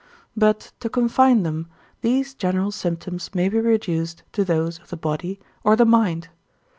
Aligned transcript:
But 0.35 0.71
to 0.79 0.89
confine 0.89 1.43
them, 1.43 1.67
these 2.01 2.33
general 2.33 2.71
symptoms 2.71 3.35
may 3.35 3.49
be 3.49 3.59
reduced 3.59 4.23
to 4.31 4.43
those 4.43 4.79
of 4.79 4.89
the 4.89 4.97
body 4.97 5.39
or 5.63 5.75
the 5.75 5.85
mind. 5.85 6.29